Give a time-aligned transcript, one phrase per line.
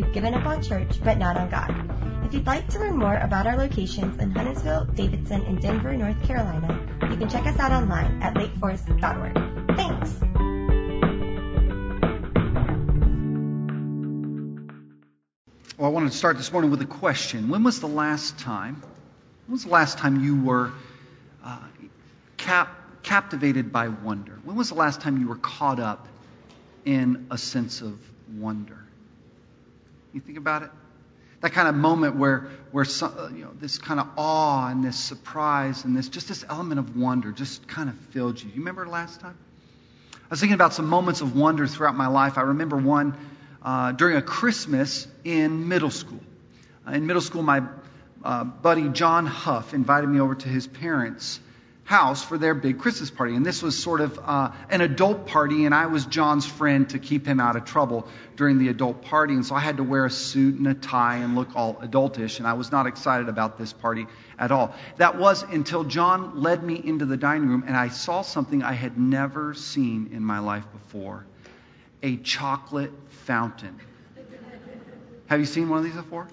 [0.00, 2.24] we've given up on church, but not on God.
[2.24, 6.22] If you'd like to learn more about our locations in Huntersville, Davidson, and Denver, North
[6.22, 6.80] Carolina,
[7.10, 9.76] you can check us out online at lakeforest.org.
[9.76, 10.20] Thanks!
[15.76, 17.48] Well, I wanted to start this morning with a question.
[17.48, 18.82] When was the last time,
[19.46, 20.72] when was the last time you were
[21.44, 21.58] uh,
[22.36, 22.68] cap,
[23.02, 24.38] captivated by wonder?
[24.44, 26.06] When was the last time you were caught up
[26.84, 27.98] in a sense of
[28.28, 28.79] wonder?
[30.12, 30.70] You think about it?
[31.40, 34.84] That kind of moment where, where some, uh, you know, this kind of awe and
[34.84, 38.48] this surprise and this just this element of wonder just kind of filled you.
[38.50, 39.36] You remember last time?
[40.12, 42.36] I was thinking about some moments of wonder throughout my life.
[42.36, 43.16] I remember one
[43.62, 46.20] uh, during a Christmas in middle school.
[46.86, 47.62] Uh, in middle school, my
[48.22, 51.40] uh, buddy John Huff invited me over to his parents'
[51.90, 53.34] house for their big Christmas party.
[53.34, 57.00] And this was sort of uh, an adult party, and I was John's friend to
[57.00, 59.34] keep him out of trouble during the adult party.
[59.34, 62.38] And so I had to wear a suit and a tie and look all adultish,
[62.38, 64.06] and I was not excited about this party
[64.38, 64.72] at all.
[64.98, 68.74] That was until John led me into the dining room, and I saw something I
[68.74, 71.26] had never seen in my life before
[72.04, 72.92] a chocolate
[73.24, 73.80] fountain.
[75.26, 76.28] Have you seen one of these before?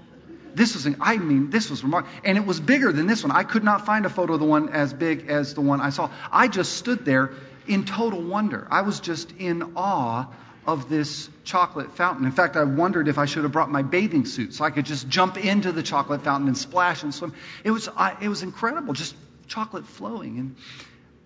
[0.57, 2.13] This was, I mean, this was remarkable.
[2.23, 3.31] And it was bigger than this one.
[3.31, 5.91] I could not find a photo of the one as big as the one I
[5.91, 6.09] saw.
[6.31, 7.31] I just stood there
[7.67, 8.67] in total wonder.
[8.71, 10.25] I was just in awe
[10.65, 12.25] of this chocolate fountain.
[12.25, 14.85] In fact, I wondered if I should have brought my bathing suit so I could
[14.85, 17.33] just jump into the chocolate fountain and splash and swim.
[17.63, 19.15] It was, I, it was incredible, just
[19.47, 20.39] chocolate flowing.
[20.39, 20.55] And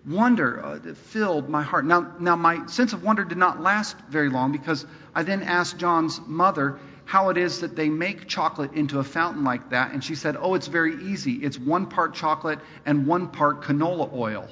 [0.06, 1.86] wonder uh, filled my heart.
[1.86, 5.78] Now, now, my sense of wonder did not last very long because I then asked
[5.78, 9.92] John's mother how it is that they make chocolate into a fountain like that.
[9.92, 11.32] And she said, Oh, it's very easy.
[11.32, 14.48] It's one part chocolate and one part canola oil.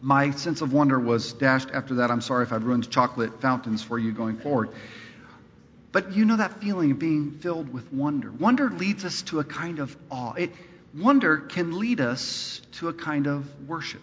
[0.00, 2.10] My sense of wonder was dashed after that.
[2.10, 4.70] I'm sorry if I've ruined chocolate fountains for you going forward.
[5.92, 8.30] But you know that feeling of being filled with wonder.
[8.30, 10.34] Wonder leads us to a kind of awe.
[10.34, 10.52] It,
[10.92, 14.02] wonder can lead us to a kind of worship.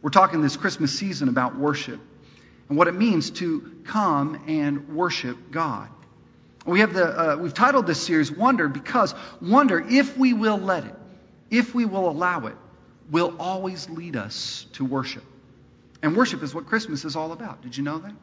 [0.00, 2.00] We're talking this Christmas season about worship
[2.68, 5.88] and what it means to come and worship God.
[6.64, 10.84] We have the, uh, we've titled this series Wonder because wonder, if we will let
[10.84, 10.94] it,
[11.50, 12.56] if we will allow it,
[13.10, 15.24] will always lead us to worship.
[16.02, 17.62] And worship is what Christmas is all about.
[17.62, 18.14] Did you know that?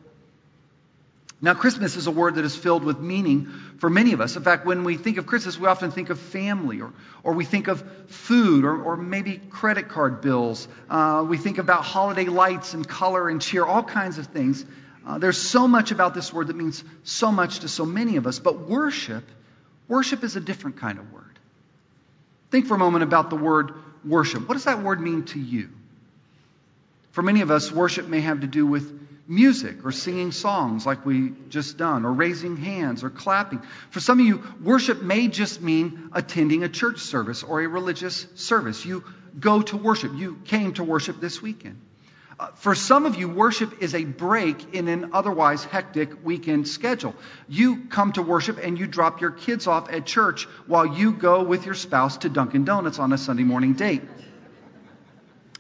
[1.42, 4.36] Now, Christmas is a word that is filled with meaning for many of us.
[4.36, 6.92] In fact, when we think of Christmas, we often think of family, or,
[7.24, 10.68] or we think of food, or, or maybe credit card bills.
[10.90, 14.66] Uh, we think about holiday lights and color and cheer, all kinds of things.
[15.08, 18.28] Uh, there's so much about this word that means so much to so many of
[18.28, 18.40] us.
[18.40, 19.24] But worship,
[19.88, 21.24] worship is a different kind of word.
[22.52, 23.74] Think for a moment about the word
[24.04, 24.46] worship.
[24.46, 25.70] What does that word mean to you?
[27.12, 31.06] For many of us, worship may have to do with music or singing songs like
[31.06, 33.62] we just done or raising hands or clapping.
[33.92, 38.26] For some of you, worship may just mean attending a church service or a religious
[38.36, 38.84] service.
[38.84, 39.04] You
[39.40, 40.14] go to worship.
[40.16, 41.80] You came to worship this weekend.
[42.40, 47.14] Uh, for some of you, worship is a break in an otherwise hectic weekend schedule.
[47.48, 51.44] You come to worship and you drop your kids off at church while you go
[51.44, 54.02] with your spouse to Dunkin' Donuts on a Sunday morning date.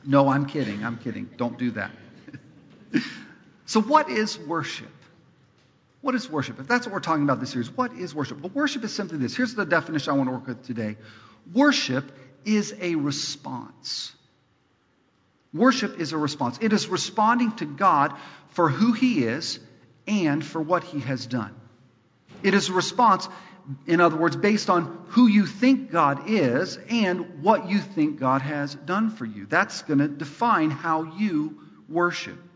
[0.03, 0.83] No, I'm kidding.
[0.83, 1.29] I'm kidding.
[1.37, 1.91] Don't do that.
[3.69, 4.89] So, what is worship?
[6.01, 6.59] What is worship?
[6.59, 8.41] If that's what we're talking about this series, what is worship?
[8.41, 9.37] Well, worship is simply this.
[9.37, 10.97] Here's the definition I want to work with today
[11.53, 12.11] worship
[12.45, 14.11] is a response.
[15.53, 16.57] Worship is a response.
[16.61, 18.15] It is responding to God
[18.47, 19.59] for who He is
[20.07, 21.53] and for what He has done.
[22.41, 23.29] It is a response,
[23.85, 28.41] in other words, based on who you think God is and what you think God
[28.41, 29.45] has done for you.
[29.45, 32.48] That's going to define how you worship.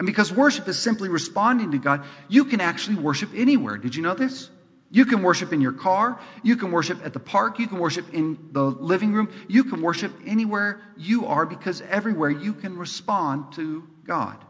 [0.00, 3.76] And because worship is simply responding to God, you can actually worship anywhere.
[3.76, 4.48] Did you know this?
[4.90, 6.18] You can worship in your car.
[6.42, 7.58] You can worship at the park.
[7.58, 9.28] You can worship in the living room.
[9.46, 14.42] You can worship anywhere you are because everywhere you can respond to God.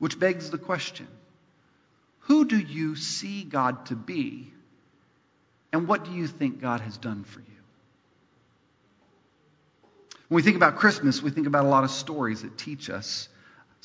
[0.00, 1.08] Which begs the question
[2.18, 4.52] who do you see God to be?
[5.72, 7.46] And what do you think God has done for you?
[10.28, 13.30] When we think about Christmas, we think about a lot of stories that teach us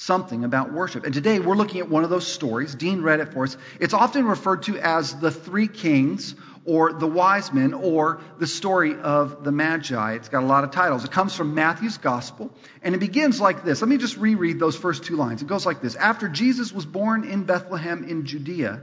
[0.01, 1.05] something about worship.
[1.05, 2.73] And today we're looking at one of those stories.
[2.73, 3.55] Dean read it for us.
[3.79, 6.33] It's often referred to as the three kings
[6.65, 10.13] or the wise men or the story of the Magi.
[10.13, 11.03] It's got a lot of titles.
[11.03, 12.51] It comes from Matthew's gospel
[12.81, 13.81] and it begins like this.
[13.81, 15.43] Let me just reread those first two lines.
[15.43, 15.95] It goes like this.
[15.95, 18.81] After Jesus was born in Bethlehem in Judea,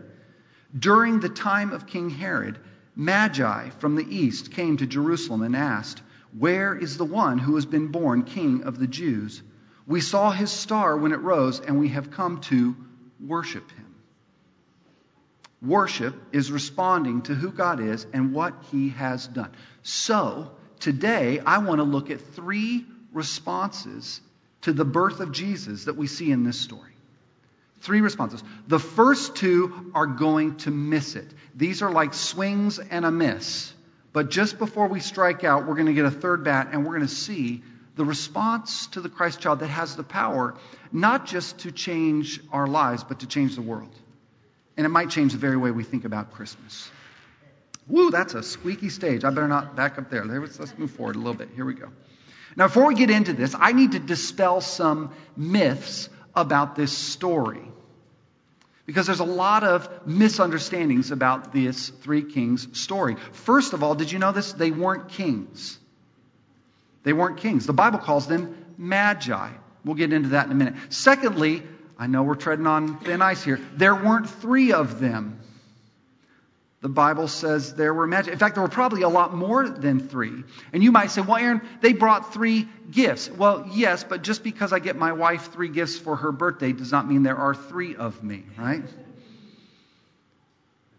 [0.78, 2.60] during the time of King Herod,
[2.94, 6.00] Magi from the east came to Jerusalem and asked,
[6.38, 9.42] Where is the one who has been born king of the Jews?
[9.88, 12.76] We saw his star when it rose, and we have come to
[13.18, 13.88] worship him.
[15.60, 19.50] Worship is responding to who God is and what He has done.
[19.82, 24.20] So, today, I want to look at three responses
[24.62, 26.92] to the birth of Jesus that we see in this story.
[27.80, 28.42] Three responses.
[28.68, 31.28] The first two are going to miss it.
[31.56, 33.72] These are like swings and a miss.
[34.12, 36.96] But just before we strike out, we're going to get a third bat and we're
[36.96, 37.62] going to see
[37.98, 40.54] the response to the Christ child that has the power
[40.92, 43.94] not just to change our lives, but to change the world.
[44.76, 46.88] And it might change the very way we think about Christmas.
[47.88, 49.24] Woo, that's a squeaky stage.
[49.24, 50.24] I better not back up there.
[50.24, 51.48] Let's move forward a little bit.
[51.56, 51.88] Here we go.
[52.54, 57.68] Now, before we get into this, I need to dispel some myths about this story.
[58.86, 63.16] Because there's a lot of misunderstandings about this three kings story.
[63.32, 64.52] First of all, did you know this?
[64.52, 65.78] They weren't kings.
[67.08, 67.64] They weren't kings.
[67.64, 69.48] The Bible calls them magi.
[69.82, 70.74] We'll get into that in a minute.
[70.90, 71.62] Secondly,
[71.98, 73.58] I know we're treading on thin ice here.
[73.76, 75.40] There weren't three of them.
[76.82, 78.30] The Bible says there were magi.
[78.30, 80.44] In fact, there were probably a lot more than three.
[80.74, 83.30] And you might say, well, Aron, they brought three gifts.
[83.30, 86.92] Well, yes, but just because I get my wife three gifts for her birthday does
[86.92, 88.84] not mean there are three of me, right?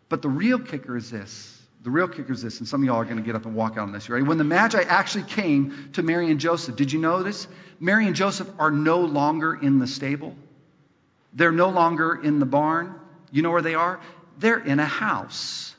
[0.09, 1.58] But the real kicker is this.
[1.81, 3.55] The real kicker is this, and some of y'all are going to get up and
[3.55, 4.07] walk out on this.
[4.07, 4.27] You ready?
[4.27, 7.47] When the Magi actually came to Mary and Joseph, did you notice?
[7.79, 10.35] Mary and Joseph are no longer in the stable.
[11.33, 12.95] They're no longer in the barn.
[13.31, 14.01] You know where they are?
[14.39, 15.73] They're in a house.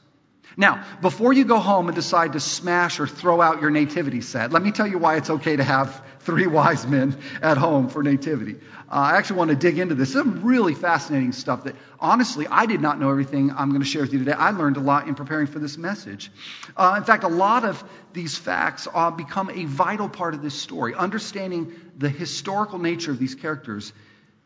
[0.57, 4.53] Now, before you go home and decide to smash or throw out your nativity set,
[4.53, 8.03] let me tell you why it's okay to have three wise men at home for
[8.03, 8.57] nativity.
[8.91, 10.13] Uh, I actually want to dig into this.
[10.13, 14.03] Some really fascinating stuff that, honestly, I did not know everything I'm going to share
[14.03, 14.33] with you today.
[14.33, 16.31] I learned a lot in preparing for this message.
[16.77, 17.83] Uh, in fact, a lot of
[18.13, 20.95] these facts uh, become a vital part of this story.
[20.95, 23.93] Understanding the historical nature of these characters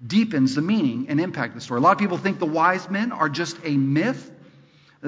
[0.04, 1.78] deepens the meaning and impact of the story.
[1.78, 4.30] A lot of people think the wise men are just a myth,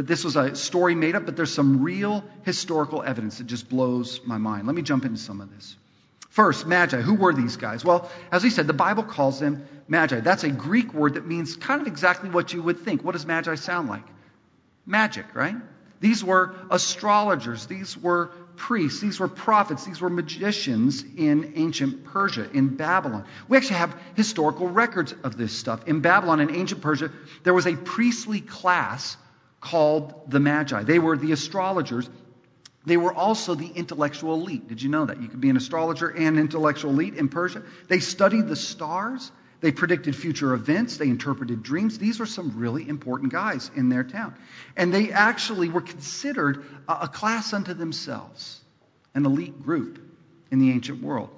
[0.03, 4.21] this was a story made up, but there's some real historical evidence that just blows
[4.27, 4.67] my mind.
[4.67, 5.77] Let me jump into some of this.
[6.29, 7.01] First, magi.
[7.01, 7.83] Who were these guys?
[7.83, 10.21] Well, as we said, the Bible calls them magi.
[10.21, 13.03] That's a Greek word that means kind of exactly what you would think.
[13.03, 14.05] What does magi sound like?
[14.85, 15.57] Magic, right?
[16.01, 17.65] These were astrologers.
[17.65, 18.27] These were
[18.57, 19.01] priests.
[19.01, 19.87] These were prophets.
[19.87, 23.25] These were magicians in ancient Persia, in Babylon.
[23.49, 25.89] We actually have historical records of this stuff.
[25.89, 27.11] In Babylon, in ancient Persia,
[27.45, 29.17] there was a priestly class
[29.67, 30.85] called the Magi.
[30.85, 32.09] They were the astrologers.
[32.85, 34.69] They were also the intellectual elite.
[34.69, 35.21] Did you know that?
[35.21, 37.63] You could be an astrologer and intellectual elite in Persia.
[37.89, 39.33] They studied the stars.
[39.61, 40.99] They predicted future events.
[40.99, 41.99] They interpreted dreams.
[41.99, 44.37] These were some really important guys in their town.
[44.77, 48.61] And they actually were considered a, class unto themselves,
[49.17, 49.99] an elite group
[50.53, 51.31] in the ancient world.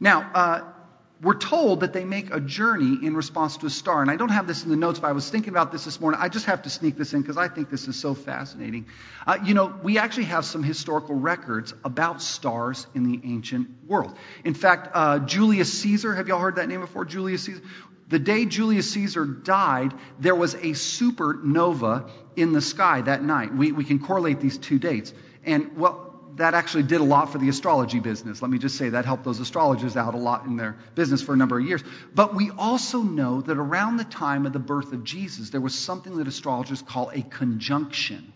[0.00, 0.72] Now, uh,
[1.22, 4.02] we're told that they make a journey in response to a star.
[4.02, 6.00] And I don't have this in the notes, but I was thinking about this this
[6.00, 6.20] morning.
[6.20, 8.86] I just have to sneak this in because I think this is so fascinating.
[9.26, 14.16] Uh, you know, we actually have some historical records about stars in the ancient world.
[14.44, 17.04] In fact, uh, Julius Caesar, have y'all heard that name before?
[17.04, 17.62] Julius Caesar?
[18.08, 23.54] The day Julius Caesar died, there was a supernova in the sky that night.
[23.54, 25.14] We, we can correlate these two dates.
[25.44, 26.03] And, well,
[26.36, 28.42] that actually did a lot for the astrology business.
[28.42, 31.32] Let me just say that helped those astrologers out a lot in their business for
[31.32, 31.82] a number of years.
[32.14, 35.74] But we also know that around the time of the birth of Jesus, there was
[35.74, 38.32] something that astrologers call a conjunction.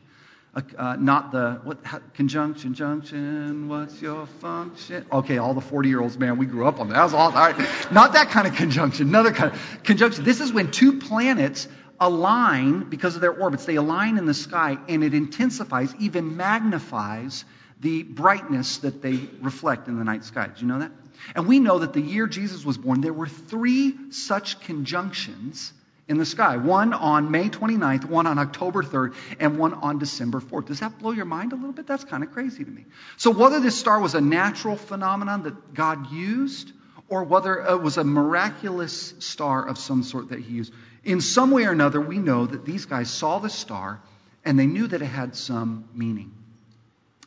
[0.76, 1.78] Uh, not the what
[2.14, 6.80] conjunction junction what's your function okay all the 40 year olds man we grew up
[6.80, 9.82] on that that was all, all right not that kind of conjunction another kind of
[9.84, 11.68] conjunction this is when two planets
[12.00, 17.44] align because of their orbits they align in the sky and it intensifies even magnifies
[17.80, 20.48] the brightness that they reflect in the night sky.
[20.48, 20.92] Do you know that?
[21.34, 25.72] And we know that the year Jesus was born, there were three such conjunctions
[26.08, 30.40] in the sky one on May 29th, one on October 3rd, and one on December
[30.40, 30.66] 4th.
[30.66, 31.86] Does that blow your mind a little bit?
[31.86, 32.86] That's kind of crazy to me.
[33.16, 36.72] So, whether this star was a natural phenomenon that God used,
[37.08, 40.72] or whether it was a miraculous star of some sort that He used,
[41.04, 44.00] in some way or another, we know that these guys saw the star
[44.44, 46.32] and they knew that it had some meaning.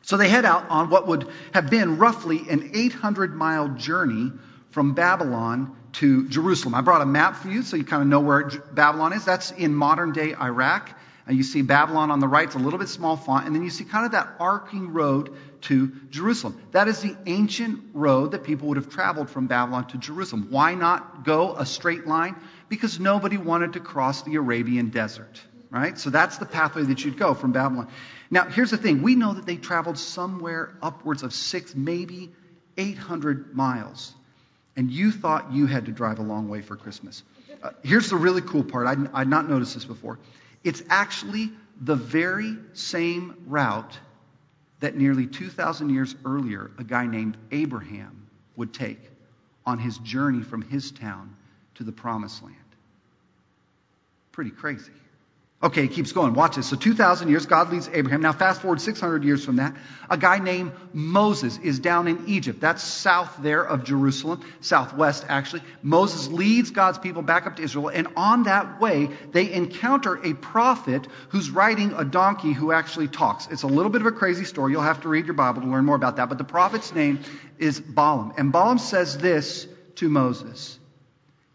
[0.04, 4.32] So they head out on what would have been roughly an 800 mile journey
[4.72, 6.76] from Babylon to Jerusalem.
[6.76, 9.26] I brought a map for you so you kind of know where Babylon is.
[9.26, 10.98] That's in modern day Iraq.
[11.28, 13.64] And you see Babylon on the right, it's a little bit small font, and then
[13.64, 16.60] you see kind of that arcing road to Jerusalem.
[16.72, 20.48] That is the ancient road that people would have traveled from Babylon to Jerusalem.
[20.50, 22.36] Why not go a straight line?
[22.70, 25.42] Because nobody wanted to cross the Arabian desert,
[25.72, 25.98] right?
[25.98, 27.88] So that's the pathway that you'd go from Babylon.
[28.30, 32.32] Now, here's the thing we know that they traveled somewhere upwards of six, maybe
[32.78, 34.14] 800 miles.
[34.76, 37.24] And you thought you had to drive a long way for Christmas.
[37.62, 40.20] Uh, here's the really cool part I'd, I'd not noticed this before.
[40.64, 43.98] It's actually the very same route
[44.80, 49.00] that nearly 2,000 years earlier a guy named Abraham would take
[49.66, 51.36] on his journey from his town
[51.76, 52.56] to the promised land.
[54.32, 54.92] Pretty crazy.
[55.64, 56.34] Okay, it keeps going.
[56.34, 56.68] Watch this.
[56.68, 58.22] So 2,000 years, God leads Abraham.
[58.22, 59.76] Now, fast forward 600 years from that,
[60.10, 62.60] a guy named Moses is down in Egypt.
[62.60, 65.62] That's south there of Jerusalem, southwest actually.
[65.84, 70.34] Moses leads God's people back up to Israel, and on that way, they encounter a
[70.34, 73.48] prophet who's riding a donkey who actually talks.
[73.52, 74.72] It's a little bit of a crazy story.
[74.72, 76.28] You'll have to read your Bible to learn more about that.
[76.28, 77.20] But the prophet's name
[77.60, 78.34] is Balaam.
[78.36, 80.80] And Balaam says this to Moses.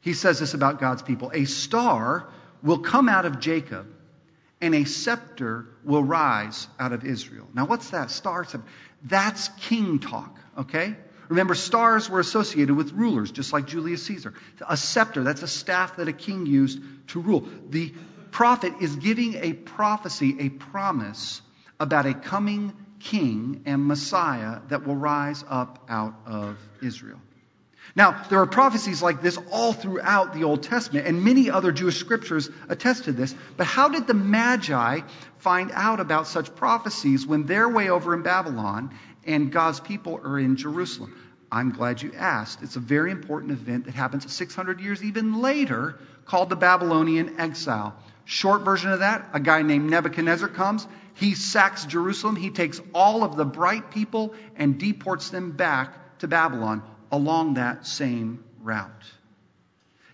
[0.01, 2.29] He says this about God's people A star
[2.63, 3.95] will come out of Jacob
[4.61, 7.49] and a scepter will rise out of Israel.
[7.55, 8.11] Now, what's that?
[8.11, 8.47] Star
[9.05, 10.97] That's king talk, okay?
[11.29, 14.33] Remember, stars were associated with rulers, just like Julius Caesar.
[14.67, 17.49] A scepter, that's a staff that a king used to rule.
[17.69, 17.93] The
[18.31, 21.43] prophet is giving a prophecy, a promise
[21.81, 27.21] about a coming king and Messiah that will rise up out of Israel.
[27.95, 31.99] Now, there are prophecies like this all throughout the Old Testament, and many other Jewish
[31.99, 33.35] scriptures attest to this.
[33.57, 35.01] But how did the Magi
[35.39, 40.39] find out about such prophecies when they're way over in Babylon and God's people are
[40.39, 41.15] in Jerusalem?
[41.51, 42.63] I'm glad you asked.
[42.63, 47.95] It's a very important event that happens 600 years even later called the Babylonian exile.
[48.25, 50.87] Short version of that a guy named Nebuchadnezzar comes.
[51.15, 52.37] He sacks Jerusalem.
[52.37, 56.83] He takes all of the bright people and deports them back to Babylon
[57.17, 58.91] along that same route.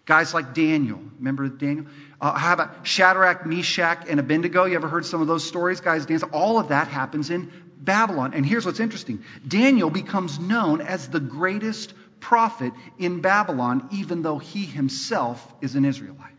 [0.04, 1.86] Guys like Daniel, remember Daniel?
[2.20, 4.64] Uh, how about Shadrach, Meshach, and Abednego?
[4.64, 5.80] You ever heard some of those stories?
[5.80, 6.22] Guys, dance.
[6.24, 8.34] All of that happens in Babylon.
[8.34, 14.38] And here's what's interesting Daniel becomes known as the greatest prophet in Babylon, even though
[14.38, 16.32] he himself is an Israelite.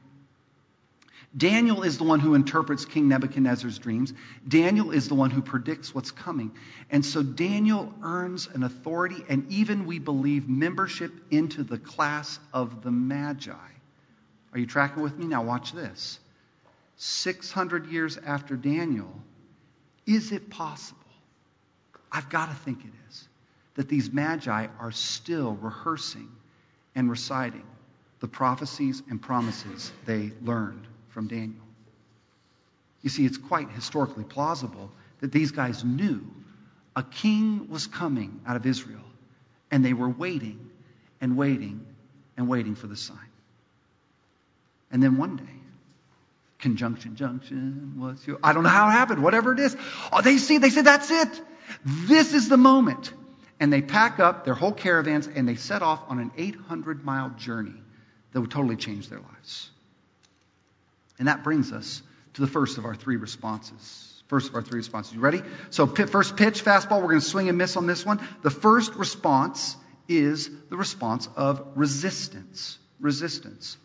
[1.35, 4.13] Daniel is the one who interprets King Nebuchadnezzar's dreams.
[4.47, 6.51] Daniel is the one who predicts what's coming.
[6.91, 12.83] And so Daniel earns an authority and even, we believe, membership into the class of
[12.83, 13.51] the Magi.
[13.51, 15.25] Are you tracking with me?
[15.25, 16.19] Now, watch this.
[16.97, 19.11] 600 years after Daniel,
[20.05, 20.99] is it possible?
[22.11, 23.27] I've got to think it is.
[23.73, 26.29] That these Magi are still rehearsing
[26.93, 27.65] and reciting
[28.19, 31.63] the prophecies and promises they learned from Daniel.
[33.01, 34.91] You see, it's quite historically plausible
[35.21, 36.21] that these guys knew
[36.95, 39.03] a king was coming out of Israel,
[39.71, 40.69] and they were waiting
[41.21, 41.85] and waiting
[42.37, 43.17] and waiting for the sign.
[44.91, 45.43] And then one day,
[46.59, 49.75] conjunction junction was your I don't know how it happened, whatever it is.
[50.11, 51.41] Oh, they see, they said, that's it.
[51.85, 53.11] This is the moment.
[53.59, 57.29] And they pack up their whole caravans and they set off on an 800 mile
[57.37, 57.75] journey
[58.31, 59.69] that would totally change their lives.
[61.19, 62.01] And that brings us
[62.33, 64.23] to the first of our three responses.
[64.27, 65.13] First of our three responses.
[65.13, 65.41] You ready?
[65.69, 67.01] So, first pitch, fastball.
[67.01, 68.19] We're going to swing and miss on this one.
[68.41, 69.77] The first response
[70.07, 72.77] is the response of resistance.
[72.99, 73.77] Resistance.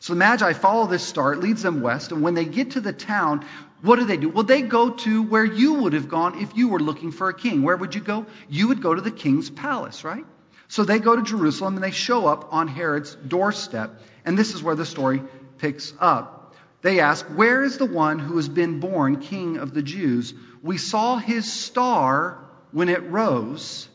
[0.00, 1.32] So the Magi follow this star.
[1.32, 2.12] It leads them west.
[2.12, 3.44] And when they get to the town,
[3.82, 4.28] what do they do?
[4.28, 7.34] Well, they go to where you would have gone if you were looking for a
[7.34, 7.62] king.
[7.62, 8.26] Where would you go?
[8.48, 10.24] You would go to the king's palace, right?
[10.68, 14.00] So they go to Jerusalem and they show up on Herod's doorstep.
[14.24, 15.22] And this is where the story
[15.58, 16.37] picks up.
[16.82, 20.34] They ask, Where is the one who has been born king of the Jews?
[20.62, 22.38] We saw his star
[22.72, 23.88] when it rose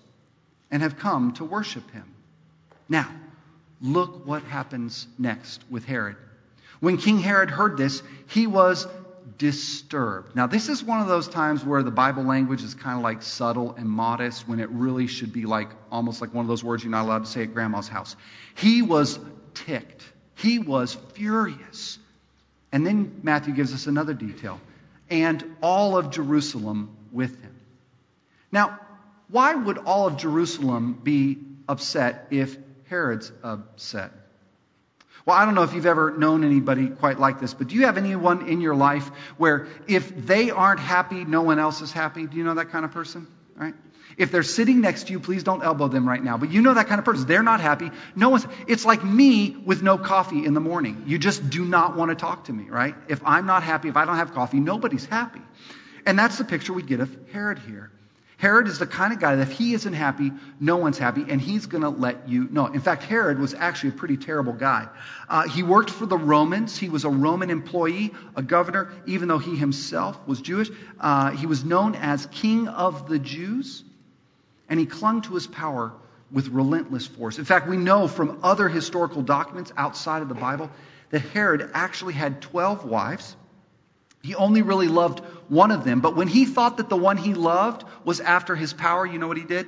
[0.72, 2.06] and have come to worship him.
[2.90, 3.10] Now,
[3.82, 6.18] look what happens next with Herod.
[6.80, 8.88] When King Herod heard this, he was
[9.38, 10.36] disturbed.
[10.36, 13.22] Now, this is one of those times where the Bible language is kind of like
[13.22, 16.84] subtle and modest when it really should be like almost like one of those words
[16.84, 18.16] you're not allowed to say at grandma's house.
[18.56, 19.20] He was
[19.54, 20.04] ticked.
[20.36, 22.00] He was furious.
[22.74, 24.60] And then Matthew gives us another detail
[25.10, 27.56] and all of Jerusalem with him.
[28.52, 28.80] Now,
[29.30, 31.38] why would all of Jerusalem be
[31.70, 32.58] upset if
[32.90, 34.12] Herod's upset?
[35.26, 37.86] Well, I don't know if you've ever known anybody quite like this, but do you
[37.86, 42.26] have anyone in your life where if they aren't happy, no one else is happy?
[42.26, 43.28] Do you know that kind of person?
[43.56, 43.76] Right?
[44.18, 46.38] If they're sitting next to you, please don't elbow them right now.
[46.38, 47.26] But you know that kind of person.
[47.28, 47.92] They're not happy.
[48.16, 48.46] No one's.
[48.68, 51.04] It's like me with no coffee in the morning.
[51.08, 52.96] You just do not want to talk to me, right?
[53.08, 55.42] If I'm not happy, if I don't have coffee, nobody's happy.
[56.06, 57.92] And that's the picture we get of Herod here.
[58.38, 61.40] Herod is the kind of guy that if he isn't happy, no one's happy, and
[61.40, 62.66] he's going to let you know.
[62.66, 64.90] In fact, Herod was actually a pretty terrible guy.
[65.30, 66.78] Uh, he worked for the Romans.
[66.78, 70.70] He was a Roman employee, a governor, even though he himself was Jewish.
[71.00, 73.86] Uh, he was known as King of the Jews
[74.70, 75.94] and he clung to his power
[76.32, 77.38] with relentless force.
[77.38, 80.70] In fact, we know from other historical documents outside of the Bible
[81.12, 83.36] that Herod actually had 12 wives
[84.24, 86.00] He only really loved one of them.
[86.00, 89.28] But when he thought that the one he loved was after his power, you know
[89.28, 89.68] what he did?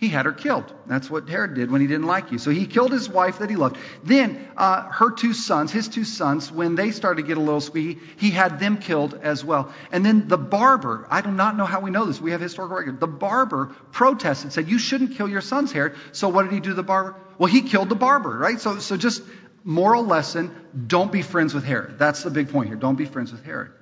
[0.00, 0.64] He had her killed.
[0.86, 2.38] That's what Herod did when he didn't like you.
[2.38, 3.76] So he killed his wife that he loved.
[4.02, 7.60] Then uh, her two sons, his two sons, when they started to get a little
[7.60, 9.70] squeaky, he had them killed as well.
[9.92, 12.18] And then the barber, I do not know how we know this.
[12.18, 12.98] We have historical record.
[12.98, 16.70] The barber protested, said, "You shouldn't kill your sons, Herod." So what did he do?
[16.70, 17.16] to The barber?
[17.36, 18.58] Well, he killed the barber, right?
[18.58, 19.22] So, so just
[19.64, 20.50] moral lesson:
[20.86, 21.98] don't be friends with Herod.
[21.98, 22.76] That's the big point here.
[22.76, 23.72] Don't be friends with Herod.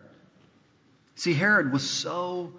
[1.15, 2.55] See, Herod was so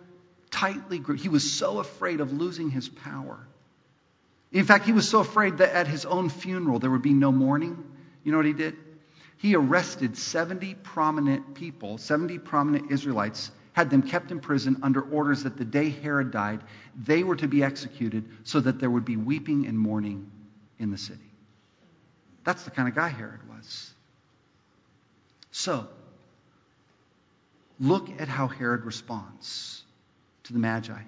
[0.52, 1.22] tightly gripped.
[1.22, 3.40] He was so afraid of losing his power.
[4.52, 7.32] In fact, he was so afraid that at his own funeral there would be no
[7.32, 7.84] mourning.
[8.24, 8.76] You know what he did?
[9.38, 15.44] He arrested 70 prominent people, 70 prominent Israelites, had them kept in prison under orders
[15.44, 16.62] that the day Herod died,
[17.02, 20.30] they were to be executed so that there would be weeping and mourning
[20.80, 21.20] in the city.
[22.44, 23.94] That's the kind of guy Herod was.
[25.52, 25.88] So,
[27.80, 29.84] Look at how Herod responds
[30.50, 31.00] to the Magi.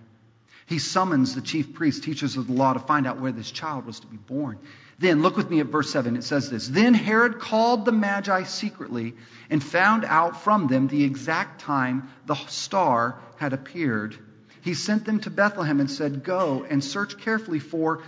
[0.67, 3.87] He summons the chief priests, teachers of the law, to find out where this child
[3.87, 4.59] was to be born.
[4.99, 6.15] Then, look with me at verse 7.
[6.15, 9.15] It says this Then Herod called the Magi secretly
[9.49, 14.15] and found out from them the exact time the star had appeared.
[14.61, 18.03] He sent them to Bethlehem and said, Go and search carefully for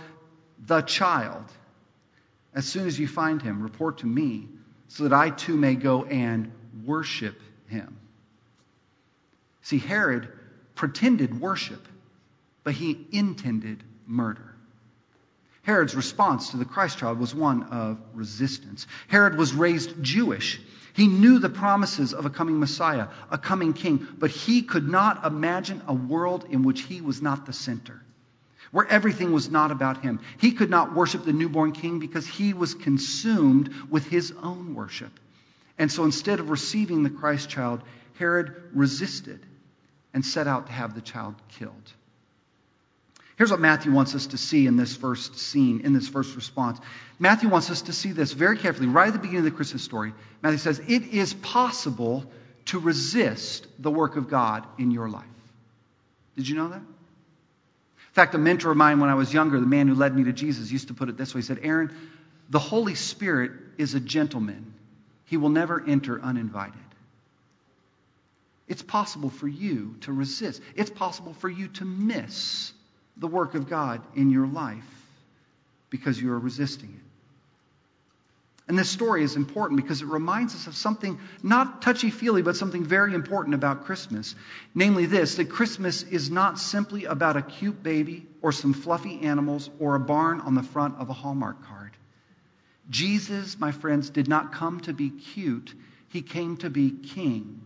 [0.64, 1.44] the child.
[2.54, 4.48] As soon as you find him, report to me
[4.86, 6.52] so that I too may go and
[6.86, 7.96] worship him.
[9.62, 10.28] See, Herod
[10.74, 11.86] pretended worship,
[12.62, 14.54] but he intended murder.
[15.62, 18.86] Herod's response to the Christ child was one of resistance.
[19.08, 20.60] Herod was raised Jewish.
[20.92, 25.24] He knew the promises of a coming Messiah, a coming king, but he could not
[25.24, 28.00] imagine a world in which he was not the center,
[28.72, 30.20] where everything was not about him.
[30.38, 35.18] He could not worship the newborn king because he was consumed with his own worship.
[35.78, 37.80] And so instead of receiving the Christ child,
[38.18, 39.40] Herod resisted
[40.14, 41.92] and set out to have the child killed.
[43.36, 46.78] Here's what Matthew wants us to see in this first scene, in this first response.
[47.18, 49.82] Matthew wants us to see this very carefully, right at the beginning of the Christmas
[49.82, 50.14] story.
[50.40, 52.24] Matthew says, It is possible
[52.66, 55.24] to resist the work of God in your life.
[56.36, 56.76] Did you know that?
[56.76, 60.24] In fact, a mentor of mine when I was younger, the man who led me
[60.24, 61.92] to Jesus, used to put it this way He said, Aron,
[62.48, 64.74] the Holy Spirit is a gentleman,
[65.24, 66.83] he will never enter uninvited.
[68.66, 70.62] It's possible for you to resist.
[70.74, 72.72] It's possible for you to miss
[73.16, 74.84] the work of God in your life
[75.90, 77.04] because you are resisting it.
[78.66, 82.56] And this story is important because it reminds us of something not touchy feely, but
[82.56, 84.34] something very important about Christmas.
[84.74, 89.68] Namely, this that Christmas is not simply about a cute baby or some fluffy animals
[89.78, 91.90] or a barn on the front of a Hallmark card.
[92.88, 95.74] Jesus, my friends, did not come to be cute,
[96.08, 97.60] he came to be king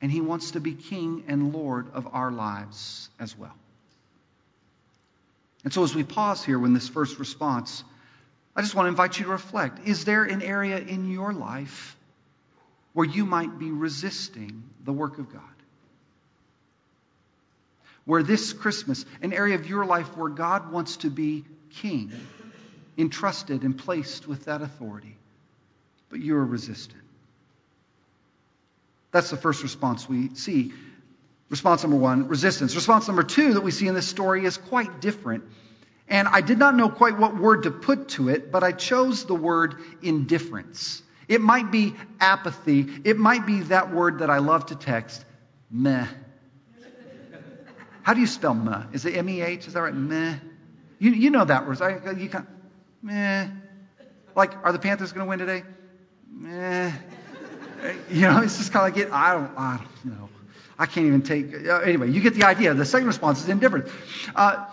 [0.00, 3.54] and He wants to be King and Lord of our lives as well.
[5.64, 7.82] And so, as we pause here when this first response,
[8.54, 9.86] I just want to invite you to reflect.
[9.86, 11.96] Is there an area in your life
[12.92, 15.42] where you might be resisting the work of God?
[18.04, 22.12] Where this Christmas, an area of your life where God wants to be king,
[22.96, 25.16] entrusted and placed with that authority,
[26.08, 27.02] but you are resistant.
[29.10, 30.72] That's the first response we see.
[31.50, 32.74] Response number one, resistance.
[32.74, 35.44] Response number two that we see in this story is quite different.
[36.06, 39.24] And I did not know quite what word to put to it, but I chose
[39.24, 41.02] the word indifference.
[41.26, 42.86] It might be apathy.
[43.04, 45.24] It might be that word that I love to text,
[45.70, 46.06] meh.
[48.02, 48.84] How do you spell meh?
[48.92, 49.66] Is it M E H?
[49.66, 49.94] Is that right?
[49.94, 50.36] Meh.
[50.98, 51.80] You, you know that word.
[51.82, 52.46] I, you can,
[53.02, 53.48] meh.
[54.34, 55.62] Like, are the Panthers going to win today?
[56.30, 56.92] Meh.
[58.10, 60.28] You know, it's just kind of like, I don't, I don't, you know,
[60.78, 62.74] I can't even take, uh, anyway, you get the idea.
[62.74, 63.90] The second response is indifference.
[64.34, 64.66] Uh,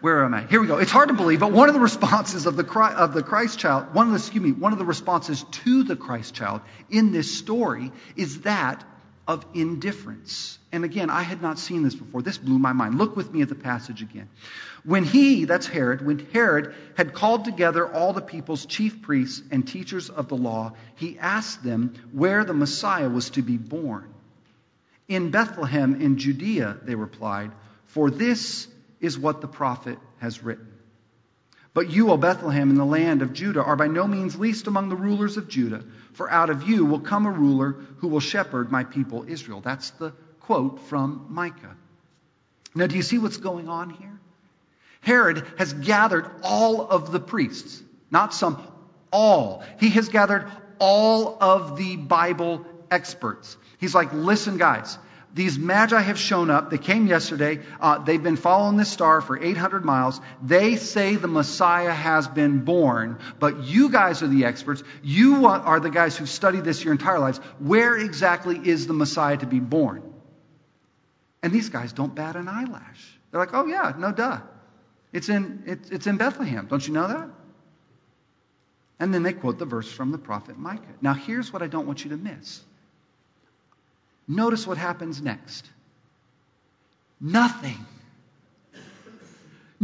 [0.00, 0.42] where am I?
[0.46, 0.78] Here we go.
[0.78, 2.64] It's hard to believe, but one of the responses of the,
[2.96, 5.96] of the Christ child, one of the, excuse me, one of the responses to the
[5.96, 8.84] Christ child in this story is that
[9.32, 10.58] of indifference.
[10.72, 12.20] And again, I had not seen this before.
[12.20, 12.98] This blew my mind.
[12.98, 14.28] Look with me at the passage again.
[14.84, 19.66] When he, that's Herod, when Herod had called together all the people's chief priests and
[19.66, 24.12] teachers of the law, he asked them where the Messiah was to be born.
[25.08, 27.52] In Bethlehem in Judea, they replied,
[27.86, 28.68] for this
[29.00, 30.68] is what the prophet has written.
[31.74, 34.90] But you, O Bethlehem, in the land of Judah, are by no means least among
[34.90, 38.70] the rulers of Judah, for out of you will come a ruler who will shepherd
[38.70, 39.60] my people Israel.
[39.60, 41.76] That's the quote from Micah.
[42.74, 44.18] Now, do you see what's going on here?
[45.00, 48.62] Herod has gathered all of the priests, not some,
[49.12, 49.64] all.
[49.78, 50.46] He has gathered
[50.78, 53.56] all of the Bible experts.
[53.78, 54.98] He's like, listen, guys,
[55.34, 56.70] these magi have shown up.
[56.70, 57.60] They came yesterday.
[57.80, 60.20] Uh, they've been following this star for 800 miles.
[60.42, 64.82] They say the Messiah has been born, but you guys are the experts.
[65.02, 67.38] You are the guys who've studied this your entire lives.
[67.58, 70.02] Where exactly is the Messiah to be born?
[71.42, 73.18] And these guys don't bat an eyelash.
[73.30, 74.40] They're like, oh, yeah, no duh.
[75.12, 76.66] It's in, it, it's in Bethlehem.
[76.66, 77.28] Don't you know that?
[79.00, 80.82] And then they quote the verse from the prophet Micah.
[81.00, 82.62] Now, here's what I don't want you to miss.
[84.28, 85.68] Notice what happens next.
[87.20, 87.86] Nothing.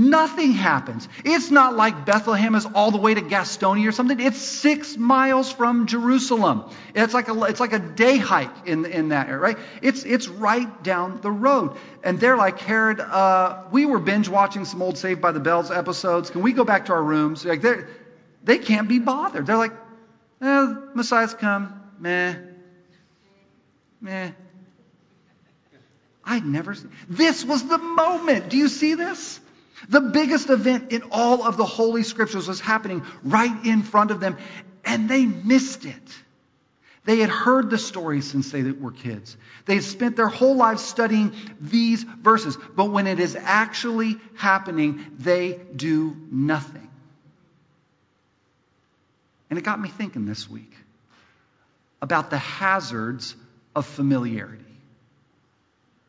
[0.01, 1.09] Nothing happens.
[1.25, 4.21] It's not like Bethlehem is all the way to Gastonia or something.
[4.21, 6.71] It's six miles from Jerusalem.
[6.95, 9.59] It's like a, it's like a day hike in, in that area, right?
[9.83, 11.77] It's, it's right down the road.
[12.05, 15.73] And they're like, Herod, uh, we were binge watching some old Saved by the Bells
[15.73, 16.31] episodes.
[16.31, 17.45] Can we go back to our rooms?
[17.45, 17.65] Like
[18.45, 19.47] they can't be bothered.
[19.47, 19.73] They're like,
[20.41, 21.83] eh, Messiah's come.
[21.99, 22.37] Meh.
[24.01, 24.31] Meh.
[26.25, 26.91] I'd never seen.
[27.09, 28.51] This was the moment.
[28.51, 29.41] Do you see this?
[29.89, 34.21] The biggest event in all of the Holy Scriptures was happening right in front of
[34.21, 34.37] them,
[34.85, 36.19] and they missed it.
[37.05, 39.37] They had heard the stories since they were kids.
[39.65, 45.07] They had spent their whole lives studying these verses, but when it is actually happening,
[45.19, 46.89] they do nothing.
[49.49, 50.75] And it got me thinking this week
[52.03, 53.35] about the hazards
[53.79, 54.65] of familiarity.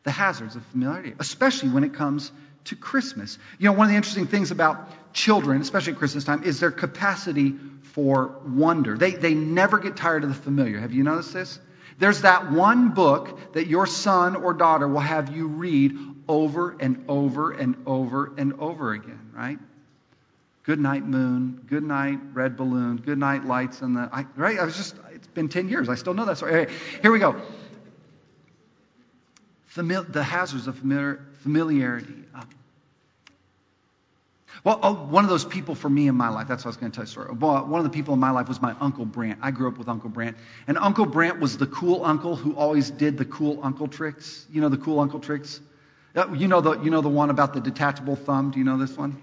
[0.02, 2.32] The hazards of familiarity, especially when it comes
[2.64, 3.38] to Christmas.
[3.58, 6.70] You know, one of the interesting things about children, especially at Christmas time, is their
[6.70, 7.54] capacity
[7.94, 8.96] for wonder.
[8.96, 10.78] They, they never get tired of the familiar.
[10.78, 11.58] Have you noticed this?
[11.98, 15.96] There's that one book that your son or daughter will have you read
[16.28, 19.58] over and over and over and over again, right?
[20.64, 21.64] Good night, moon.
[21.68, 22.96] Good night, red balloon.
[22.98, 23.82] Good night, lights.
[23.82, 24.58] And the I, right.
[24.58, 24.94] I was just.
[25.12, 25.88] It's been ten years.
[25.88, 26.54] I still know that story.
[26.54, 26.70] Right,
[27.02, 27.40] here we go.
[29.74, 32.14] The hazards of familiar, familiarity.
[34.64, 36.76] Well, oh, one of those people for me in my life, that's what I was
[36.76, 37.32] going to tell you story.
[37.32, 39.38] Well, one of the people in my life was my Uncle Brant.
[39.40, 40.36] I grew up with Uncle Brant.
[40.66, 44.46] And Uncle Brant was the cool uncle who always did the cool uncle tricks.
[44.52, 45.60] You know the cool uncle tricks?
[46.14, 48.50] Uh, you know the, you know the one about the detachable thumb?
[48.50, 49.16] Do you know this one?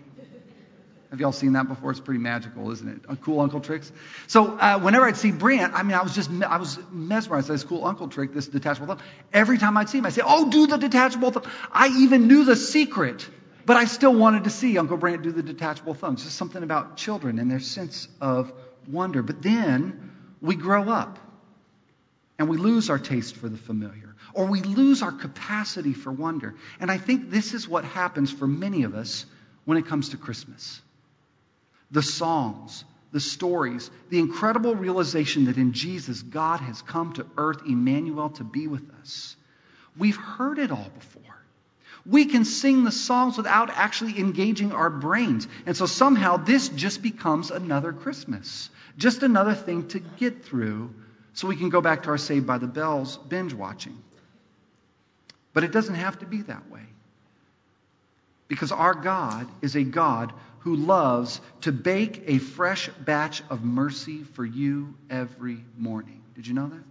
[1.10, 1.92] Have y'all seen that before?
[1.92, 3.02] It's pretty magical, isn't it?
[3.08, 3.92] A cool uncle tricks.
[4.28, 7.54] So uh, whenever I'd see Brant, I mean, I was just I was mesmerized by
[7.54, 9.00] this cool uncle trick, this detachable thumb.
[9.32, 12.44] Every time I'd see him, I'd say, "Oh, do the detachable thumb." I even knew
[12.44, 13.28] the secret,
[13.66, 16.16] but I still wanted to see Uncle Brant do the detachable thumb.
[16.16, 18.52] It's just something about children and their sense of
[18.90, 19.24] wonder.
[19.24, 21.20] But then we grow up,
[22.38, 26.56] and we lose our taste for the familiar, or we lose our capacity for wonder.
[26.82, 29.26] And I think this is what happens for many of us
[29.64, 30.82] when it comes to Christmas
[31.92, 37.62] the songs, the stories, the incredible realization that in Jesus, God has come to earth,
[37.68, 39.36] Emmanuel, to be with us.
[39.98, 41.24] We've heard it all before.
[42.06, 45.48] We can sing the songs without actually engaging our brains.
[45.66, 50.94] And so somehow this just becomes another Christmas, just another thing to get through
[51.34, 54.02] so we can go back to our Saved by the Bells binge watching.
[55.54, 56.84] But it doesn't have to be that way.
[58.48, 60.32] Because our God is a God
[60.68, 66.22] who loves to bake a fresh batch of mercy for you every morning.
[66.36, 66.76] Did you know that?
[66.76, 66.84] In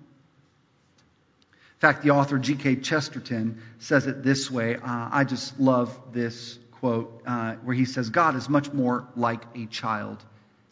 [1.81, 2.77] fact, the author G.K.
[2.77, 4.77] Chesterton says it this way.
[4.77, 4.81] Uh,
[5.13, 9.67] I just love this quote uh, where he says, God is much more like a
[9.67, 10.25] child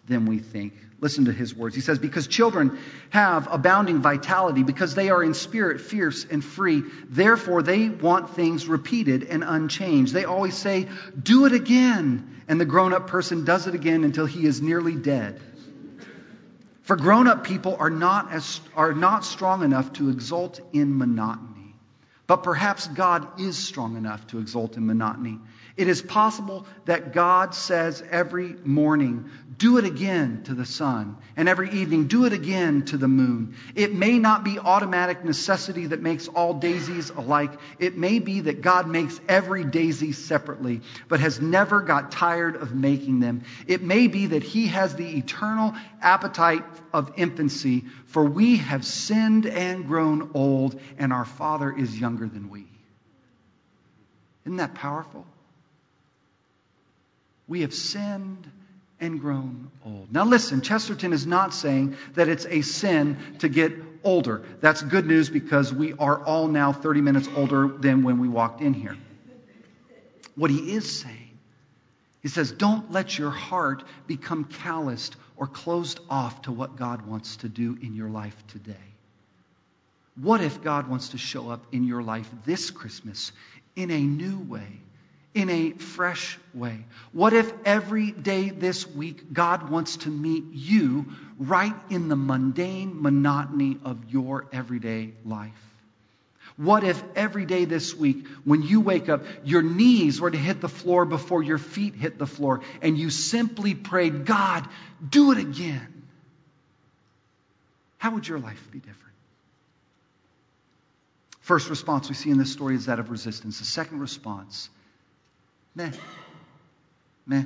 [0.07, 0.75] than we think.
[1.01, 1.75] Listen to his words.
[1.75, 2.79] He says, Because children
[3.11, 8.67] have abounding vitality, because they are in spirit fierce and free, therefore they want things
[8.67, 10.15] repeated and unchanged.
[10.15, 10.89] They always say,
[11.21, 12.43] Do it again.
[12.49, 15.41] And the grown up person does it again until he is nearly dead.
[16.83, 21.75] For grown up people are not, as, are not strong enough to exult in monotony.
[22.27, 25.39] But perhaps God is strong enough to exult in monotony.
[25.77, 31.49] It is possible that God says every morning, do it again to the sun, and
[31.49, 33.57] every evening, do it again to the moon.
[33.75, 37.51] It may not be automatic necessity that makes all daisies alike.
[37.81, 42.73] It may be that God makes every daisy separately, but has never got tired of
[42.73, 43.43] making them.
[43.67, 49.47] It may be that He has the eternal appetite of infancy, for we have sinned
[49.47, 52.67] and grown old, and our Father is younger than we.
[54.45, 55.27] Isn't that powerful?
[57.47, 58.51] We have sinned
[59.01, 60.13] and grown old.
[60.13, 64.43] Now, listen, Chesterton is not saying that it's a sin to get older.
[64.61, 68.61] That's good news because we are all now 30 minutes older than when we walked
[68.61, 68.97] in here.
[70.37, 71.39] What he is saying,
[72.23, 77.37] he says, don't let your heart become calloused or closed off to what God wants
[77.37, 78.75] to do in your life today.
[80.17, 83.33] What if God wants to show up in your life this Christmas
[83.77, 84.81] in a new way,
[85.35, 86.85] in a fresh way?
[87.13, 91.07] What if every day this week God wants to meet you
[91.39, 95.53] right in the mundane monotony of your everyday life?
[96.57, 100.61] What if every day this week, when you wake up, your knees were to hit
[100.61, 104.69] the floor before your feet hit the floor, and you simply prayed, God,
[105.07, 106.05] do it again?
[107.99, 109.01] How would your life be different?
[111.41, 113.59] First response we see in this story is that of resistance.
[113.59, 114.71] The second response,
[115.75, 115.91] meh,
[117.27, 117.45] meh.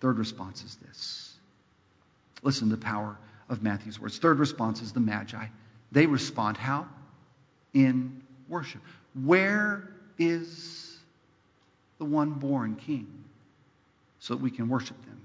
[0.00, 1.34] Third response is this.
[2.42, 3.16] Listen to the power
[3.48, 4.18] of Matthew's words.
[4.18, 5.46] Third response is the Magi.
[5.92, 6.86] They respond how?
[7.72, 8.82] In worship.
[9.14, 10.98] Where is
[11.98, 13.24] the one born king?
[14.18, 15.20] So that we can worship them.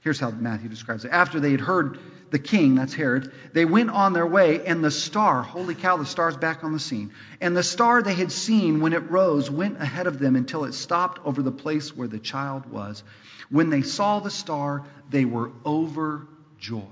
[0.00, 1.10] Here's how Matthew describes it.
[1.10, 1.98] After they had heard
[2.34, 6.04] the king, that's Herod, they went on their way, and the star, holy cow, the
[6.04, 7.12] star's back on the scene.
[7.40, 10.74] And the star they had seen when it rose went ahead of them until it
[10.74, 13.04] stopped over the place where the child was.
[13.50, 16.88] When they saw the star, they were overjoyed.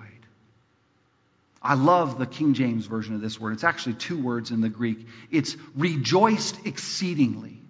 [1.60, 3.54] I love the King James version of this word.
[3.54, 5.08] It's actually two words in the Greek.
[5.32, 7.60] It's rejoiced exceedingly.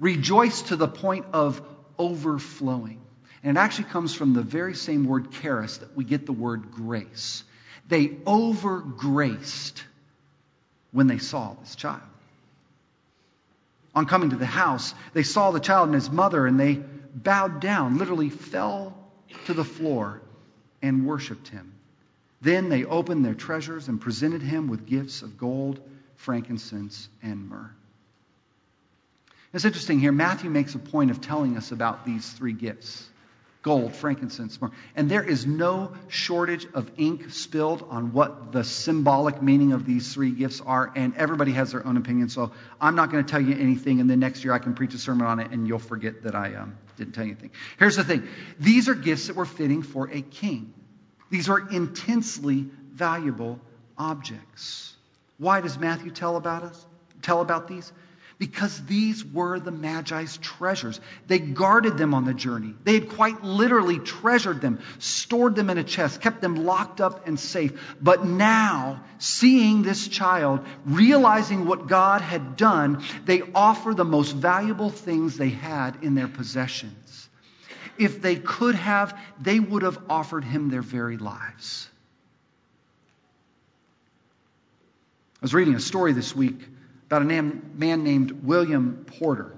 [0.00, 1.60] Rejoiced to the point of
[1.98, 3.02] overflowing.
[3.42, 6.70] And it actually comes from the very same word charis that we get the word
[6.70, 7.42] grace.
[7.88, 9.82] They overgraced
[10.92, 12.02] when they saw this child.
[13.94, 16.74] On coming to the house, they saw the child and his mother, and they
[17.14, 18.96] bowed down, literally fell
[19.46, 20.22] to the floor
[20.80, 21.74] and worshiped him.
[22.40, 25.80] Then they opened their treasures and presented him with gifts of gold,
[26.16, 27.70] frankincense, and myrrh.
[29.52, 30.12] It's interesting here.
[30.12, 33.08] Matthew makes a point of telling us about these three gifts
[33.62, 34.72] gold, frankincense, myrrh.
[34.96, 40.12] And there is no shortage of ink spilled on what the symbolic meaning of these
[40.12, 42.28] three gifts are, and everybody has their own opinion.
[42.28, 44.94] So I'm not going to tell you anything, and then next year I can preach
[44.94, 47.50] a sermon on it, and you'll forget that I um, didn't tell you anything.
[47.78, 50.74] Here's the thing these are gifts that were fitting for a king,
[51.30, 53.60] these are intensely valuable
[53.96, 54.94] objects.
[55.38, 56.86] Why does Matthew tell about us?
[57.22, 57.92] Tell about these?
[58.42, 60.98] Because these were the Magi's treasures.
[61.28, 62.74] They guarded them on the journey.
[62.82, 67.28] They had quite literally treasured them, stored them in a chest, kept them locked up
[67.28, 67.72] and safe.
[68.00, 74.90] But now, seeing this child, realizing what God had done, they offer the most valuable
[74.90, 77.28] things they had in their possessions.
[77.96, 81.88] If they could have, they would have offered him their very lives.
[85.36, 86.71] I was reading a story this week
[87.12, 89.54] about a man named William Porter.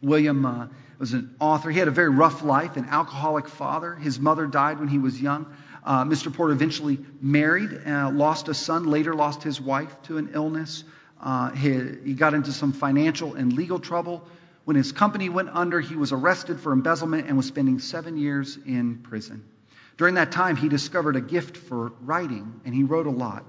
[0.00, 0.68] William uh,
[1.00, 1.68] was an author.
[1.68, 3.96] He had a very rough life, an alcoholic father.
[3.96, 5.52] His mother died when he was young.
[5.82, 6.32] Uh, Mr.
[6.32, 10.84] Porter eventually married, uh, lost a son, later lost his wife to an illness.
[11.20, 11.72] Uh, he,
[12.04, 14.24] he got into some financial and legal trouble.
[14.64, 18.56] When his company went under, he was arrested for embezzlement and was spending seven years
[18.64, 19.44] in prison.
[19.96, 23.44] During that time, he discovered a gift for writing, and he wrote a lot.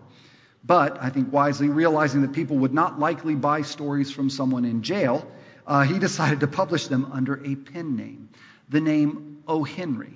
[0.66, 4.82] But I think wisely, realizing that people would not likely buy stories from someone in
[4.82, 5.30] jail,
[5.68, 8.30] uh, he decided to publish them under a pen name,
[8.70, 9.64] the name O.
[9.64, 10.14] Henry.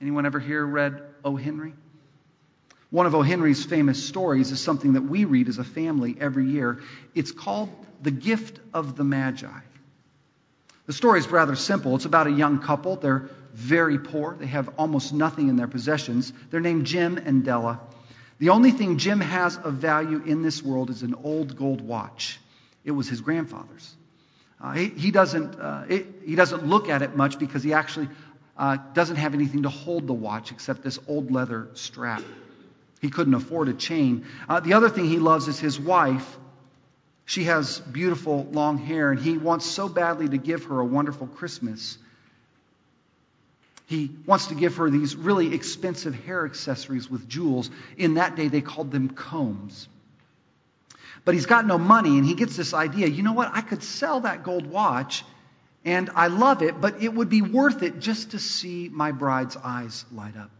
[0.00, 1.36] Anyone ever here read O.
[1.36, 1.74] Henry?
[2.90, 3.22] One of O.
[3.22, 6.80] Henry's famous stories is something that we read as a family every year.
[7.14, 7.70] It's called
[8.02, 9.48] The Gift of the Magi.
[10.86, 11.94] The story is rather simple.
[11.94, 12.96] It's about a young couple.
[12.96, 16.32] They're very poor, they have almost nothing in their possessions.
[16.50, 17.80] They're named Jim and Della.
[18.40, 22.40] The only thing Jim has of value in this world is an old gold watch.
[22.84, 23.94] It was his grandfather's.
[24.58, 28.08] Uh, he, he, doesn't, uh, it, he doesn't look at it much because he actually
[28.56, 32.22] uh, doesn't have anything to hold the watch except this old leather strap.
[33.02, 34.26] He couldn't afford a chain.
[34.48, 36.38] Uh, the other thing he loves is his wife.
[37.26, 41.26] She has beautiful long hair, and he wants so badly to give her a wonderful
[41.26, 41.98] Christmas.
[43.90, 47.70] He wants to give her these really expensive hair accessories with jewels.
[47.96, 49.88] In that day, they called them combs.
[51.24, 53.50] But he's got no money, and he gets this idea you know what?
[53.52, 55.24] I could sell that gold watch,
[55.84, 59.56] and I love it, but it would be worth it just to see my bride's
[59.56, 60.52] eyes light up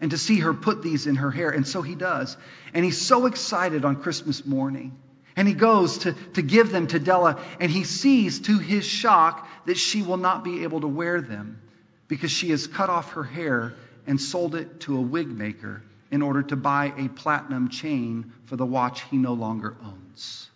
[0.00, 1.50] and to see her put these in her hair.
[1.50, 2.36] And so he does.
[2.74, 4.96] And he's so excited on Christmas morning.
[5.34, 9.48] And he goes to, to give them to Della, and he sees to his shock
[9.66, 11.60] that she will not be able to wear them
[12.08, 13.74] because she has cut off her hair
[14.06, 18.56] and sold it to a wig maker in order to buy a platinum chain for
[18.56, 20.48] the watch he no longer owns.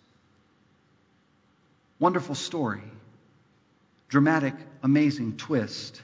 [1.99, 2.81] Wonderful story.
[4.09, 6.01] Dramatic, amazing twist,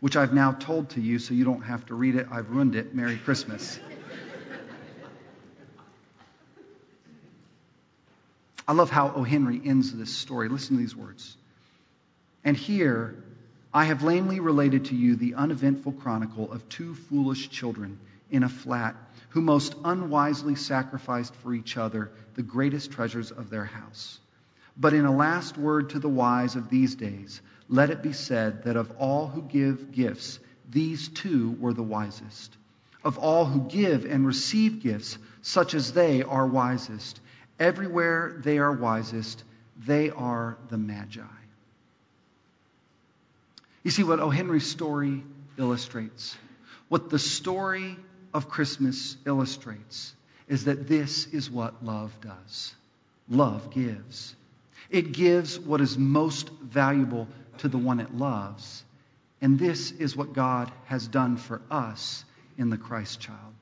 [0.00, 2.28] which I've now told to you so you don't have to read it.
[2.30, 2.94] I've ruined it.
[2.94, 3.78] Merry Christmas.
[8.66, 9.24] I love how O.
[9.24, 10.48] Henry ends this story.
[10.48, 11.36] Listen to these words.
[12.44, 13.16] And here
[13.74, 17.98] I have lamely related to you the uneventful chronicle of two foolish children
[18.30, 18.96] in a flat
[19.30, 24.20] who most unwisely sacrificed for each other the greatest treasures of their house.
[24.76, 28.64] But in a last word to the wise of these days, let it be said
[28.64, 32.56] that of all who give gifts, these two were the wisest.
[33.04, 37.20] Of all who give and receive gifts, such as they are wisest.
[37.58, 39.44] Everywhere they are wisest,
[39.78, 41.22] they are the Magi.
[43.82, 44.30] You see what O.
[44.30, 45.22] Henry's story
[45.56, 46.36] illustrates?
[46.88, 47.96] What the story
[48.32, 50.14] of Christmas illustrates
[50.48, 52.74] is that this is what love does
[53.28, 54.34] love gives.
[54.90, 57.26] It gives what is most valuable
[57.58, 58.84] to the one it loves.
[59.40, 62.24] And this is what God has done for us
[62.58, 63.54] in the Christ child.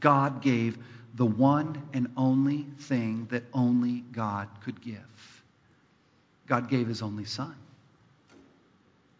[0.00, 0.76] God gave
[1.14, 4.98] the one and only thing that only God could give.
[6.46, 7.54] God gave his only son.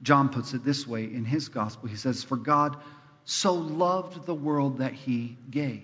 [0.03, 1.89] John puts it this way in his gospel.
[1.89, 2.77] He says, For God
[3.25, 5.83] so loved the world that he gave.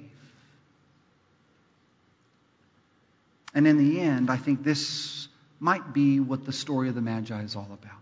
[3.55, 5.29] And in the end, I think this
[5.61, 7.99] might be what the story of the Magi is all about.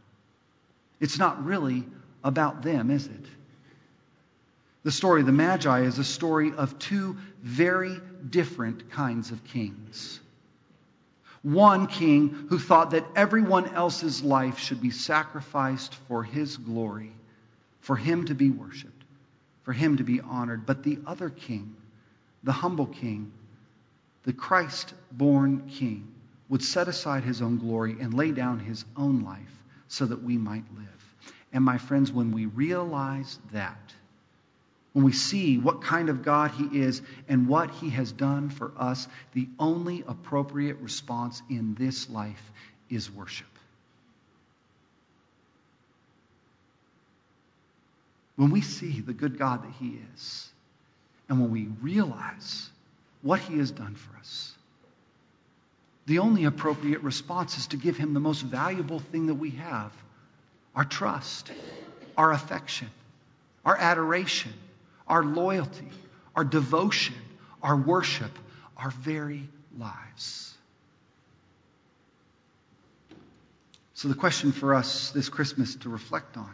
[1.00, 1.84] It's not really
[2.24, 3.26] about them, is it?
[4.82, 10.20] The story of the Magi is a story of two very different kinds of kings.
[11.46, 17.12] One king who thought that everyone else's life should be sacrificed for his glory,
[17.78, 19.04] for him to be worshiped,
[19.62, 20.66] for him to be honored.
[20.66, 21.76] But the other king,
[22.42, 23.30] the humble king,
[24.24, 26.12] the Christ born king,
[26.48, 30.36] would set aside his own glory and lay down his own life so that we
[30.36, 31.32] might live.
[31.52, 33.94] And my friends, when we realize that,
[34.96, 38.72] when we see what kind of God He is and what He has done for
[38.78, 42.40] us, the only appropriate response in this life
[42.88, 43.46] is worship.
[48.36, 50.48] When we see the good God that He is,
[51.28, 52.70] and when we realize
[53.20, 54.54] what He has done for us,
[56.06, 59.92] the only appropriate response is to give Him the most valuable thing that we have
[60.74, 61.52] our trust,
[62.16, 62.88] our affection,
[63.62, 64.54] our adoration,
[65.06, 65.88] our loyalty,
[66.34, 67.14] our devotion,
[67.62, 68.32] our worship,
[68.76, 70.54] our very lives.
[73.94, 76.52] So, the question for us this Christmas to reflect on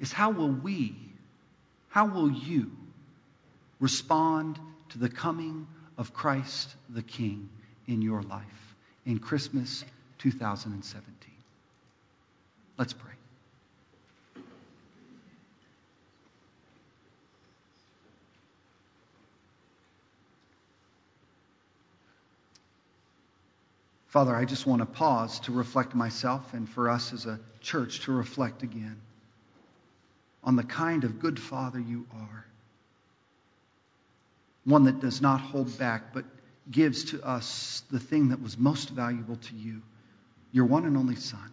[0.00, 0.96] is how will we,
[1.88, 2.72] how will you
[3.78, 4.58] respond
[4.90, 7.48] to the coming of Christ the King
[7.86, 8.74] in your life
[9.06, 9.84] in Christmas
[10.18, 11.30] 2017?
[12.76, 13.13] Let's pray.
[24.14, 28.02] Father, I just want to pause to reflect myself and for us as a church
[28.02, 29.00] to reflect again
[30.44, 32.46] on the kind of good Father you are.
[34.62, 36.24] One that does not hold back, but
[36.70, 39.82] gives to us the thing that was most valuable to you
[40.52, 41.50] your one and only Son.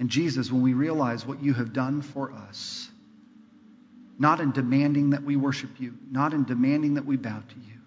[0.00, 2.90] And Jesus, when we realize what you have done for us,
[4.18, 7.79] not in demanding that we worship you, not in demanding that we bow to you,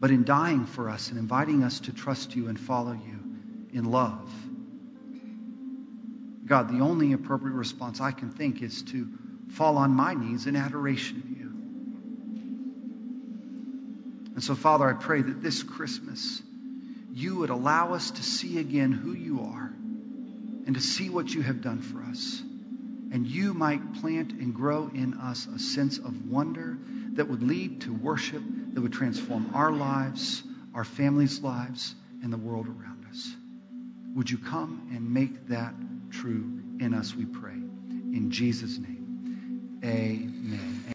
[0.00, 3.20] but in dying for us and inviting us to trust you and follow you
[3.72, 4.32] in love.
[6.46, 9.06] God, the only appropriate response I can think is to
[9.50, 11.50] fall on my knees in adoration of you.
[14.34, 16.42] And so, Father, I pray that this Christmas
[17.12, 19.72] you would allow us to see again who you are
[20.66, 22.40] and to see what you have done for us.
[23.12, 26.78] And you might plant and grow in us a sense of wonder
[27.14, 28.42] that would lead to worship
[28.74, 30.42] that would transform our lives,
[30.74, 33.30] our families' lives, and the world around us.
[34.14, 35.74] Would you come and make that
[36.10, 37.52] true in us, we pray.
[37.52, 40.84] In Jesus' name, amen.